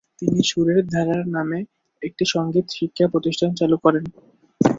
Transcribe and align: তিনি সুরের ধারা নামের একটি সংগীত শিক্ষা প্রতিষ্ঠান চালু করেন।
তিনি 0.19 0.41
সুরের 0.49 0.81
ধারা 0.87 1.17
নামের 1.35 1.65
একটি 2.01 2.23
সংগীত 2.33 2.67
শিক্ষা 2.77 3.05
প্রতিষ্ঠান 3.13 3.51
চালু 3.59 3.77
করেন। 3.85 4.03